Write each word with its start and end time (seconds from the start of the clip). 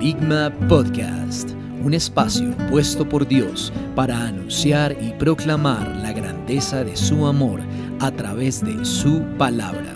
Querigma 0.00 0.50
Podcast, 0.66 1.50
un 1.84 1.92
espacio 1.92 2.56
puesto 2.70 3.06
por 3.06 3.28
Dios 3.28 3.70
para 3.94 4.28
anunciar 4.28 4.96
y 4.98 5.10
proclamar 5.18 5.94
la 5.96 6.14
grandeza 6.14 6.82
de 6.84 6.96
su 6.96 7.26
amor 7.26 7.60
a 8.00 8.10
través 8.10 8.64
de 8.64 8.82
su 8.82 9.22
palabra. 9.36 9.94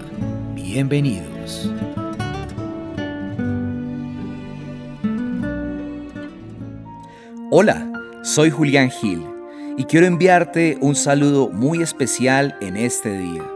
Bienvenidos. 0.55 1.73
Hola, 7.51 7.91
soy 8.23 8.51
Julián 8.51 8.91
Gil 8.91 9.23
y 9.79 9.85
quiero 9.85 10.05
enviarte 10.05 10.77
un 10.83 10.97
saludo 10.97 11.49
muy 11.49 11.81
especial 11.81 12.59
en 12.61 12.77
este 12.77 13.17
día. 13.17 13.54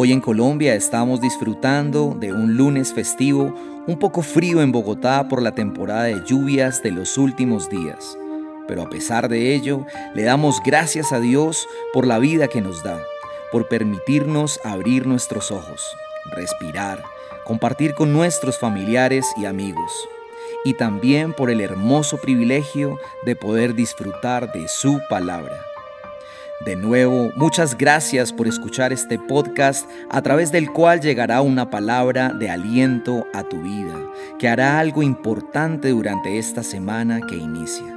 Hoy 0.00 0.12
en 0.12 0.20
Colombia 0.20 0.76
estamos 0.76 1.20
disfrutando 1.20 2.16
de 2.20 2.32
un 2.32 2.56
lunes 2.56 2.94
festivo 2.94 3.52
un 3.88 3.98
poco 3.98 4.22
frío 4.22 4.62
en 4.62 4.70
Bogotá 4.70 5.26
por 5.28 5.42
la 5.42 5.56
temporada 5.56 6.04
de 6.04 6.22
lluvias 6.24 6.84
de 6.84 6.92
los 6.92 7.18
últimos 7.18 7.68
días. 7.68 8.16
Pero 8.68 8.82
a 8.82 8.90
pesar 8.90 9.28
de 9.28 9.56
ello, 9.56 9.84
le 10.14 10.22
damos 10.22 10.60
gracias 10.64 11.10
a 11.10 11.18
Dios 11.18 11.66
por 11.92 12.06
la 12.06 12.20
vida 12.20 12.46
que 12.46 12.60
nos 12.60 12.84
da, 12.84 13.02
por 13.50 13.66
permitirnos 13.66 14.60
abrir 14.62 15.04
nuestros 15.04 15.50
ojos, 15.50 15.84
respirar, 16.30 17.02
compartir 17.44 17.94
con 17.94 18.12
nuestros 18.12 18.56
familiares 18.56 19.26
y 19.36 19.46
amigos, 19.46 20.08
y 20.64 20.74
también 20.74 21.32
por 21.32 21.50
el 21.50 21.60
hermoso 21.60 22.18
privilegio 22.18 23.00
de 23.26 23.34
poder 23.34 23.74
disfrutar 23.74 24.52
de 24.52 24.68
su 24.68 25.00
palabra. 25.10 25.60
De 26.66 26.74
nuevo, 26.74 27.30
muchas 27.36 27.78
gracias 27.78 28.32
por 28.32 28.48
escuchar 28.48 28.92
este 28.92 29.16
podcast 29.16 29.88
a 30.10 30.22
través 30.22 30.50
del 30.50 30.72
cual 30.72 31.00
llegará 31.00 31.40
una 31.40 31.70
palabra 31.70 32.30
de 32.30 32.50
aliento 32.50 33.26
a 33.32 33.44
tu 33.44 33.62
vida, 33.62 33.94
que 34.40 34.48
hará 34.48 34.80
algo 34.80 35.04
importante 35.04 35.90
durante 35.90 36.36
esta 36.36 36.64
semana 36.64 37.20
que 37.20 37.36
inicia. 37.36 37.96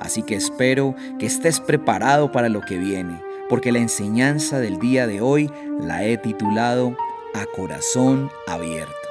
Así 0.00 0.24
que 0.24 0.34
espero 0.34 0.96
que 1.20 1.26
estés 1.26 1.60
preparado 1.60 2.32
para 2.32 2.48
lo 2.48 2.62
que 2.62 2.78
viene, 2.78 3.22
porque 3.48 3.70
la 3.70 3.78
enseñanza 3.78 4.58
del 4.58 4.80
día 4.80 5.06
de 5.06 5.20
hoy 5.20 5.48
la 5.78 6.04
he 6.04 6.18
titulado 6.18 6.96
A 7.32 7.46
Corazón 7.54 8.28
Abierto. 8.48 9.01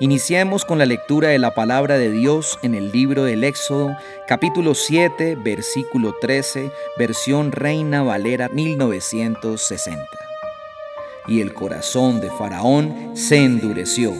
Iniciemos 0.00 0.64
con 0.64 0.78
la 0.78 0.86
lectura 0.86 1.30
de 1.30 1.40
la 1.40 1.56
palabra 1.56 1.98
de 1.98 2.12
Dios 2.12 2.60
en 2.62 2.76
el 2.76 2.92
libro 2.92 3.24
del 3.24 3.42
Éxodo, 3.42 3.96
capítulo 4.28 4.76
7, 4.76 5.34
versículo 5.34 6.14
13, 6.20 6.70
versión 6.96 7.50
Reina 7.50 8.04
Valera 8.04 8.48
1960. 8.48 10.06
Y 11.26 11.40
el 11.40 11.52
corazón 11.52 12.20
de 12.20 12.30
Faraón 12.30 13.10
se 13.14 13.38
endureció 13.38 14.14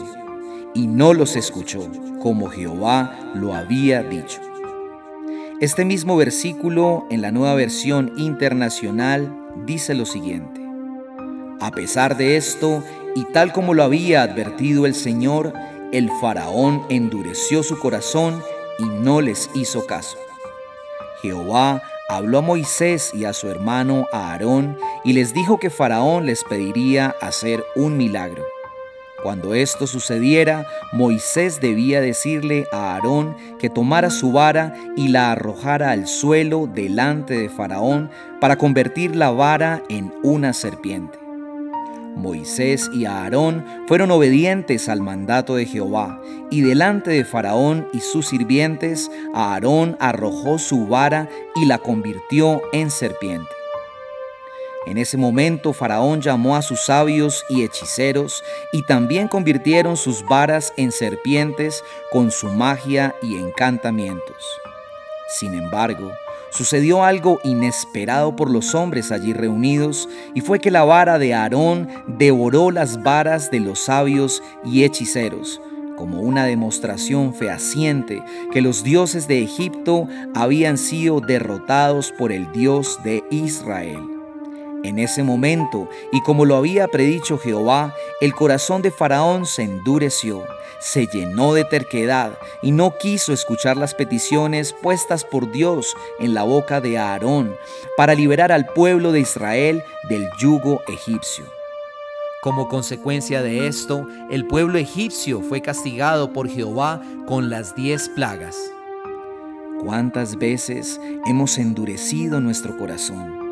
y 0.75 0.89
no 0.89 1.15
los 1.15 1.37
escuchó, 1.37 1.89
como 2.21 2.49
Jehová 2.49 3.17
lo 3.37 3.55
había 3.55 4.03
dicho. 4.03 4.41
Este 5.61 5.85
mismo 5.85 6.17
versículo 6.17 7.07
en 7.09 7.23
la 7.23 7.31
nueva 7.31 7.55
versión 7.55 8.15
internacional 8.17 9.33
dice 9.65 9.95
lo 9.95 10.07
siguiente. 10.07 10.61
A 11.61 11.71
pesar 11.71 12.17
de 12.17 12.37
esto, 12.37 12.83
y 13.19 13.25
tal 13.25 13.53
como 13.53 13.75
lo 13.75 13.83
había 13.83 14.23
advertido 14.23 14.87
el 14.87 14.95
Señor, 14.95 15.53
el 15.91 16.09
faraón 16.21 16.85
endureció 16.89 17.65
su 17.65 17.77
corazón 17.81 18.41
y 18.79 18.85
no 18.85 19.21
les 19.21 19.51
hizo 19.57 19.87
caso. 19.87 20.19
Jehová 21.21 21.83
habló 22.09 22.39
a 22.39 22.43
Moisés 22.43 23.11
y 23.13 23.25
a 23.25 23.33
su 23.33 23.49
hermano 23.49 24.07
Aarón 24.13 24.79
y 25.05 25.15
les 25.15 25.35
dijo 25.35 25.59
que 25.59 25.69
Faraón 25.69 26.27
les 26.27 26.45
pediría 26.45 27.17
hacer 27.21 27.65
un 27.75 27.97
milagro. 27.97 28.45
Cuando 29.25 29.53
esto 29.53 29.89
sucediera, 29.89 30.65
Moisés 30.93 31.61
debía 31.61 32.01
decirle 32.01 32.69
a 32.71 32.95
Aarón 32.95 33.37
que 33.59 33.69
tomara 33.69 34.11
su 34.11 34.31
vara 34.31 34.75
y 34.97 35.09
la 35.09 35.33
arrojara 35.33 35.91
al 35.91 36.07
suelo 36.07 36.69
delante 36.73 37.37
de 37.37 37.49
Faraón 37.49 38.11
para 38.41 38.55
convertir 38.59 39.17
la 39.17 39.33
vara 39.33 39.83
en 39.89 40.15
una 40.23 40.53
serpiente. 40.53 41.28
Moisés 42.19 42.91
y 42.93 43.07
Aarón 43.07 43.65
fueron 43.87 44.11
obedientes 44.11 44.89
al 44.89 45.01
mandato 45.01 45.55
de 45.55 45.67
Jehová, 45.67 46.21
y 46.51 46.61
delante 46.61 47.11
de 47.11 47.25
Faraón 47.25 47.89
y 47.93 48.01
sus 48.01 48.29
sirvientes, 48.29 49.11
Aarón 49.35 49.97
arrojó 50.01 50.59
su 50.59 50.87
vara 50.87 51.29
y 51.55 51.65
la 51.65 51.79
convirtió 51.79 52.61
en 52.73 52.91
serpiente. 52.91 53.49
En 54.87 54.97
ese 54.97 55.17
momento 55.17 55.73
Faraón 55.73 56.23
llamó 56.23 56.57
a 56.57 56.63
sus 56.63 56.81
sabios 56.81 57.45
y 57.51 57.63
hechiceros, 57.63 58.43
y 58.73 58.83
también 58.83 59.29
convirtieron 59.29 59.97
sus 59.97 60.25
varas 60.27 60.73
en 60.77 60.93
serpientes 60.93 61.85
con 62.11 62.31
su 62.31 62.49
magia 62.49 63.15
y 63.23 63.37
encantamientos. 63.37 64.45
Sin 65.29 65.53
embargo, 65.53 66.11
sucedió 66.51 67.05
algo 67.05 67.41
inesperado 67.45 68.37
por 68.37 68.51
los 68.51 68.75
hombres 68.75 69.13
allí 69.13 69.33
reunidos, 69.33 70.09
y 70.35 70.41
fue 70.41 70.59
que 70.59 70.71
la 70.71 70.85
vara 70.85 71.19
de 71.19 71.35
Aarón 71.35 71.89
devoró 72.07 72.71
las 72.71 73.03
varas 73.03 73.51
de 73.51 73.61
los 73.61 73.81
sabios 73.81 74.43
y 74.65 74.85
hechiceros, 74.85 75.61
como 75.97 76.21
una 76.21 76.45
demostración 76.45 77.35
fehaciente 77.35 78.23
que 78.53 78.63
los 78.63 78.83
dioses 78.85 79.29
de 79.29 79.43
Egipto 79.43 80.07
habían 80.35 80.79
sido 80.79 81.21
derrotados 81.21 82.13
por 82.13 82.33
el 82.33 82.51
Dios 82.53 82.99
de 83.05 83.25
Israel. 83.31 84.18
En 84.85 84.99
ese 84.99 85.25
momento, 85.25 85.89
y 86.13 86.23
como 86.23 86.45
lo 86.45 86.57
había 86.57 86.87
predicho 86.87 87.37
Jehová, 87.39 87.95
el 88.21 88.35
corazón 88.35 88.81
de 88.81 88.93
Faraón 88.93 89.45
se 89.45 89.63
endureció, 89.63 90.45
se 90.79 91.07
llenó 91.07 91.53
de 91.55 91.65
terquedad 91.65 92.39
y 92.63 92.71
no 92.71 92.97
quiso 92.97 93.33
escuchar 93.33 93.77
las 93.77 93.95
peticiones 93.95 94.73
puestas 94.73 95.25
por 95.25 95.51
Dios 95.51 95.97
en 96.21 96.33
la 96.35 96.45
boca 96.45 96.81
de 96.81 96.97
Aarón 96.97 97.57
para 97.97 98.15
liberar 98.15 98.53
al 98.53 98.67
pueblo 98.67 99.11
de 99.11 99.21
Israel 99.21 99.83
del 100.09 100.29
yugo 100.39 100.83
egipcio. 100.87 101.45
Como 102.41 102.69
consecuencia 102.69 103.43
de 103.43 103.67
esto, 103.67 104.07
el 104.31 104.47
pueblo 104.47 104.79
egipcio 104.79 105.41
fue 105.41 105.61
castigado 105.61 106.33
por 106.33 106.49
Jehová 106.49 107.03
con 107.27 107.51
las 107.51 107.75
diez 107.75 108.09
plagas. 108.09 108.57
¿Cuántas 109.81 110.37
veces 110.37 111.01
hemos 111.27 111.59
endurecido 111.59 112.41
nuestro 112.41 112.77
corazón? 112.79 113.48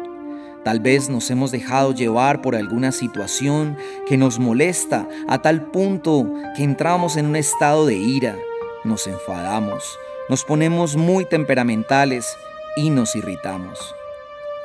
Tal 0.66 0.80
vez 0.80 1.08
nos 1.08 1.30
hemos 1.30 1.52
dejado 1.52 1.94
llevar 1.94 2.42
por 2.42 2.56
alguna 2.56 2.90
situación 2.90 3.76
que 4.04 4.16
nos 4.16 4.40
molesta 4.40 5.06
a 5.28 5.40
tal 5.40 5.70
punto 5.70 6.28
que 6.56 6.64
entramos 6.64 7.16
en 7.16 7.26
un 7.26 7.36
estado 7.36 7.86
de 7.86 7.94
ira, 7.94 8.36
nos 8.82 9.06
enfadamos, 9.06 9.96
nos 10.28 10.42
ponemos 10.42 10.96
muy 10.96 11.24
temperamentales 11.24 12.36
y 12.74 12.90
nos 12.90 13.14
irritamos. 13.14 13.94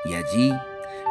Y 0.04 0.16
allí 0.16 0.52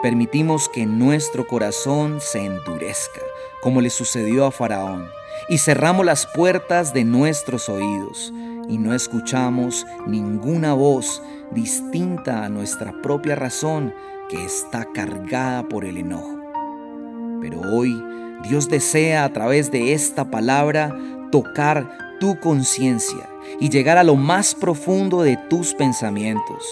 permitimos 0.02 0.68
que 0.68 0.86
nuestro 0.86 1.46
corazón 1.46 2.20
se 2.20 2.44
endurezca, 2.44 3.20
como 3.62 3.80
le 3.80 3.90
sucedió 3.90 4.44
a 4.44 4.50
Faraón, 4.50 5.08
y 5.48 5.58
cerramos 5.58 6.04
las 6.04 6.26
puertas 6.26 6.92
de 6.92 7.04
nuestros 7.04 7.68
oídos 7.68 8.32
y 8.68 8.76
no 8.76 8.92
escuchamos 8.92 9.86
ninguna 10.08 10.74
voz 10.74 11.22
distinta 11.52 12.44
a 12.44 12.48
nuestra 12.48 12.92
propia 13.02 13.36
razón 13.36 13.94
que 14.30 14.44
está 14.44 14.86
cargada 14.92 15.68
por 15.68 15.84
el 15.84 15.96
enojo. 15.96 16.38
Pero 17.40 17.60
hoy 17.62 18.00
Dios 18.48 18.68
desea 18.68 19.24
a 19.24 19.32
través 19.32 19.70
de 19.72 19.92
esta 19.92 20.30
palabra 20.30 20.96
tocar 21.32 22.16
tu 22.20 22.38
conciencia 22.38 23.28
y 23.58 23.68
llegar 23.70 23.98
a 23.98 24.04
lo 24.04 24.14
más 24.14 24.54
profundo 24.54 25.22
de 25.22 25.36
tus 25.48 25.74
pensamientos 25.74 26.64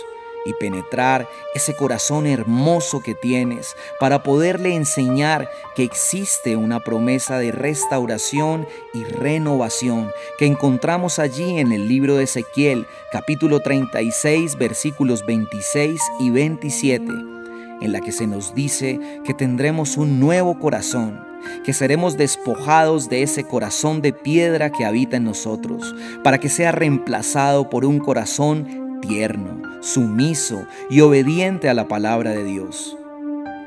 y 0.46 0.52
penetrar 0.54 1.28
ese 1.54 1.74
corazón 1.74 2.26
hermoso 2.26 3.00
que 3.00 3.14
tienes 3.14 3.74
para 3.98 4.22
poderle 4.22 4.74
enseñar 4.74 5.50
que 5.74 5.82
existe 5.82 6.56
una 6.56 6.80
promesa 6.80 7.38
de 7.38 7.50
restauración 7.50 8.66
y 8.94 9.04
renovación 9.04 10.12
que 10.38 10.46
encontramos 10.46 11.18
allí 11.18 11.58
en 11.58 11.72
el 11.72 11.88
libro 11.88 12.16
de 12.16 12.24
Ezequiel 12.24 12.86
capítulo 13.10 13.60
36 13.60 14.56
versículos 14.56 15.26
26 15.26 16.00
y 16.20 16.30
27 16.30 17.37
en 17.80 17.92
la 17.92 18.00
que 18.00 18.12
se 18.12 18.26
nos 18.26 18.54
dice 18.54 18.98
que 19.24 19.34
tendremos 19.34 19.96
un 19.96 20.20
nuevo 20.20 20.58
corazón, 20.58 21.20
que 21.64 21.72
seremos 21.72 22.16
despojados 22.16 23.08
de 23.08 23.22
ese 23.22 23.44
corazón 23.44 24.02
de 24.02 24.12
piedra 24.12 24.70
que 24.70 24.84
habita 24.84 25.16
en 25.16 25.24
nosotros, 25.24 25.94
para 26.24 26.38
que 26.38 26.48
sea 26.48 26.72
reemplazado 26.72 27.70
por 27.70 27.84
un 27.84 27.98
corazón 27.98 29.00
tierno, 29.00 29.62
sumiso 29.80 30.66
y 30.90 31.00
obediente 31.00 31.68
a 31.68 31.74
la 31.74 31.88
palabra 31.88 32.32
de 32.32 32.44
Dios. 32.44 32.96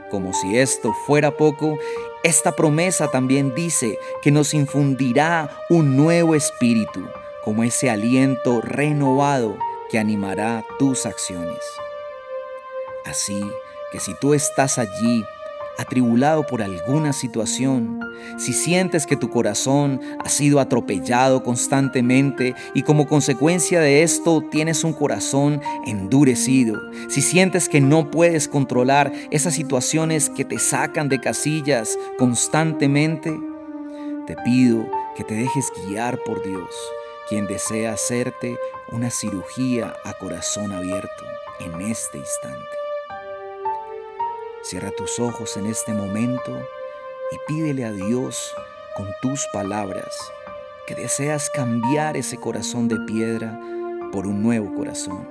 Como 0.10 0.34
si 0.34 0.58
esto 0.58 0.94
fuera 1.08 1.38
poco, 1.38 1.78
esta 2.24 2.52
promesa 2.52 3.10
también 3.10 3.56
dice 3.56 3.98
que 4.22 4.32
nos 4.32 4.54
infundirá 4.54 5.50
un 5.70 5.96
nuevo 5.96 6.36
espíritu, 6.36 7.08
como 7.44 7.64
ese 7.64 7.90
aliento 7.90 8.62
renovado 8.62 9.58
que 9.90 9.98
animará 9.98 10.66
tus 10.78 11.06
acciones. 11.06 11.60
Así 13.06 13.42
que 13.92 14.00
si 14.00 14.14
tú 14.16 14.34
estás 14.34 14.78
allí 14.78 15.26
atribulado 15.78 16.46
por 16.46 16.62
alguna 16.62 17.14
situación, 17.14 18.00
si 18.38 18.54
sientes 18.54 19.06
que 19.06 19.18
tu 19.18 19.30
corazón 19.30 20.00
ha 20.24 20.30
sido 20.30 20.60
atropellado 20.60 21.44
constantemente 21.44 22.56
y 22.74 22.84
como 22.84 23.08
consecuencia 23.08 23.80
de 23.80 24.04
esto 24.04 24.44
tienes 24.52 24.84
un 24.84 24.94
corazón 24.94 25.62
endurecido, 25.86 26.80
si 27.10 27.22
sientes 27.22 27.68
que 27.68 27.82
no 27.82 28.12
puedes 28.12 28.48
controlar 28.48 29.12
esas 29.32 29.54
situaciones 29.54 30.30
que 30.30 30.46
te 30.46 30.60
sacan 30.60 31.10
de 31.10 31.20
casillas 31.20 31.98
constantemente, 32.18 33.34
te 34.28 34.36
pido 34.44 34.86
que 35.16 35.24
te 35.24 35.36
dejes 35.36 35.72
guiar 35.88 36.20
por 36.26 36.44
Dios, 36.44 36.70
quien 37.28 37.48
desea 37.48 37.94
hacerte 37.94 38.58
una 38.92 39.10
cirugía 39.10 39.94
a 40.04 40.14
corazón 40.14 40.72
abierto 40.72 41.26
en 41.60 41.82
este 41.82 42.18
instante. 42.18 42.81
Cierra 44.64 44.92
tus 44.92 45.20
ojos 45.20 45.58
en 45.58 45.66
este 45.66 45.92
momento 45.92 46.52
y 47.32 47.36
pídele 47.48 47.84
a 47.84 47.92
Dios 47.92 48.54
con 48.96 49.08
tus 49.22 49.46
palabras 49.52 50.16
que 50.86 50.94
deseas 50.94 51.50
cambiar 51.50 52.16
ese 52.16 52.38
corazón 52.38 52.88
de 52.88 52.98
piedra 53.08 53.60
por 54.12 54.28
un 54.28 54.44
nuevo 54.44 54.74
corazón, 54.76 55.28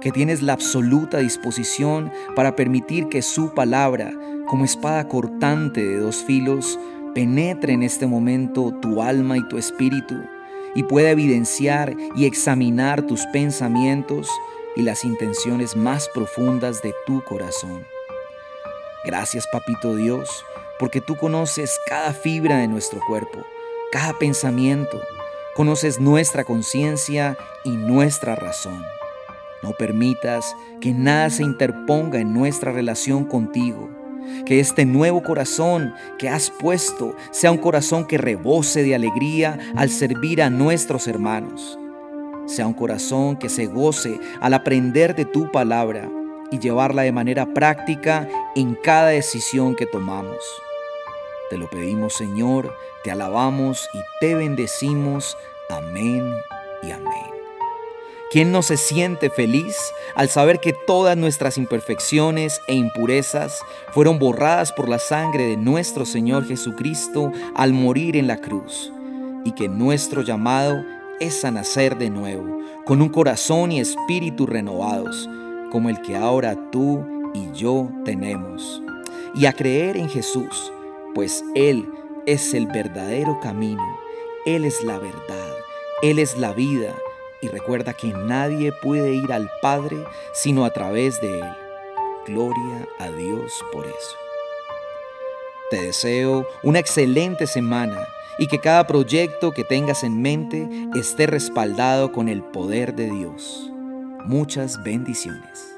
que 0.00 0.12
tienes 0.12 0.42
la 0.42 0.52
absoluta 0.52 1.18
disposición 1.18 2.12
para 2.36 2.54
permitir 2.54 3.08
que 3.08 3.22
su 3.22 3.54
palabra, 3.54 4.12
como 4.46 4.64
espada 4.64 5.08
cortante 5.08 5.82
de 5.82 5.98
dos 5.98 6.16
filos, 6.16 6.78
penetre 7.14 7.72
en 7.72 7.82
este 7.82 8.06
momento 8.06 8.72
tu 8.82 9.00
alma 9.00 9.38
y 9.38 9.48
tu 9.48 9.56
espíritu 9.56 10.16
y 10.74 10.82
pueda 10.82 11.10
evidenciar 11.10 11.94
y 12.16 12.26
examinar 12.26 13.02
tus 13.06 13.24
pensamientos 13.26 14.28
y 14.76 14.82
las 14.82 15.04
intenciones 15.04 15.76
más 15.76 16.08
profundas 16.12 16.82
de 16.82 16.94
tu 17.06 17.22
corazón. 17.24 17.91
Gracias, 19.04 19.48
Papito 19.48 19.96
Dios, 19.96 20.44
porque 20.78 21.00
tú 21.00 21.16
conoces 21.16 21.80
cada 21.86 22.12
fibra 22.12 22.58
de 22.58 22.68
nuestro 22.68 23.00
cuerpo, 23.06 23.44
cada 23.90 24.16
pensamiento, 24.16 25.00
conoces 25.56 25.98
nuestra 25.98 26.44
conciencia 26.44 27.36
y 27.64 27.70
nuestra 27.70 28.36
razón. 28.36 28.84
No 29.62 29.72
permitas 29.72 30.54
que 30.80 30.92
nada 30.92 31.30
se 31.30 31.42
interponga 31.42 32.20
en 32.20 32.32
nuestra 32.32 32.70
relación 32.70 33.24
contigo. 33.24 33.90
Que 34.46 34.60
este 34.60 34.86
nuevo 34.86 35.22
corazón 35.22 35.94
que 36.18 36.28
has 36.28 36.50
puesto 36.50 37.16
sea 37.32 37.50
un 37.50 37.58
corazón 37.58 38.06
que 38.06 38.18
rebose 38.18 38.84
de 38.84 38.94
alegría 38.94 39.58
al 39.76 39.90
servir 39.90 40.42
a 40.42 40.50
nuestros 40.50 41.08
hermanos. 41.08 41.76
Sea 42.46 42.68
un 42.68 42.74
corazón 42.74 43.36
que 43.36 43.48
se 43.48 43.66
goce 43.66 44.18
al 44.40 44.54
aprender 44.54 45.14
de 45.16 45.24
tu 45.24 45.50
palabra 45.50 46.08
y 46.52 46.58
llevarla 46.58 47.02
de 47.02 47.12
manera 47.12 47.46
práctica 47.46 48.28
en 48.54 48.74
cada 48.76 49.08
decisión 49.08 49.74
que 49.74 49.86
tomamos. 49.86 50.38
Te 51.50 51.58
lo 51.58 51.68
pedimos 51.68 52.14
Señor, 52.14 52.72
te 53.02 53.10
alabamos 53.10 53.88
y 53.92 53.98
te 54.20 54.34
bendecimos. 54.34 55.36
Amén 55.68 56.34
y 56.82 56.90
amén. 56.90 57.32
¿Quién 58.30 58.52
no 58.52 58.62
se 58.62 58.76
siente 58.76 59.28
feliz 59.28 59.76
al 60.14 60.28
saber 60.28 60.60
que 60.60 60.72
todas 60.72 61.16
nuestras 61.16 61.58
imperfecciones 61.58 62.60
e 62.66 62.74
impurezas 62.74 63.60
fueron 63.92 64.18
borradas 64.18 64.72
por 64.72 64.88
la 64.88 64.98
sangre 64.98 65.44
de 65.44 65.56
nuestro 65.56 66.06
Señor 66.06 66.46
Jesucristo 66.46 67.32
al 67.54 67.72
morir 67.72 68.16
en 68.16 68.26
la 68.26 68.38
cruz? 68.38 68.92
Y 69.44 69.52
que 69.52 69.68
nuestro 69.68 70.22
llamado 70.22 70.82
es 71.20 71.44
a 71.44 71.50
nacer 71.50 71.98
de 71.98 72.08
nuevo, 72.08 72.60
con 72.86 73.02
un 73.02 73.10
corazón 73.10 73.72
y 73.72 73.80
espíritu 73.80 74.46
renovados 74.46 75.28
como 75.72 75.88
el 75.88 76.02
que 76.02 76.14
ahora 76.14 76.54
tú 76.70 77.02
y 77.32 77.50
yo 77.52 77.88
tenemos, 78.04 78.82
y 79.34 79.46
a 79.46 79.54
creer 79.54 79.96
en 79.96 80.10
Jesús, 80.10 80.70
pues 81.14 81.42
Él 81.54 81.88
es 82.26 82.52
el 82.52 82.66
verdadero 82.66 83.40
camino, 83.40 83.82
Él 84.44 84.66
es 84.66 84.84
la 84.84 84.98
verdad, 84.98 85.56
Él 86.02 86.18
es 86.18 86.36
la 86.36 86.52
vida, 86.52 86.94
y 87.40 87.48
recuerda 87.48 87.94
que 87.94 88.08
nadie 88.08 88.70
puede 88.82 89.14
ir 89.14 89.32
al 89.32 89.50
Padre 89.62 89.96
sino 90.34 90.66
a 90.66 90.70
través 90.74 91.18
de 91.22 91.38
Él. 91.38 91.56
Gloria 92.26 92.86
a 92.98 93.10
Dios 93.10 93.64
por 93.72 93.86
eso. 93.86 94.16
Te 95.70 95.80
deseo 95.80 96.46
una 96.62 96.80
excelente 96.80 97.46
semana 97.46 98.06
y 98.38 98.46
que 98.46 98.58
cada 98.58 98.86
proyecto 98.86 99.52
que 99.52 99.64
tengas 99.64 100.04
en 100.04 100.20
mente 100.20 100.68
esté 100.94 101.26
respaldado 101.26 102.12
con 102.12 102.28
el 102.28 102.42
poder 102.42 102.94
de 102.94 103.10
Dios. 103.10 103.71
Muchas 104.24 104.80
bendiciones. 104.82 105.71